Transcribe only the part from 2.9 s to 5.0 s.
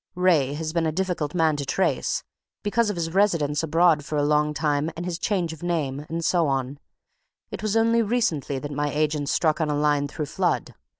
his residence abroad for a long time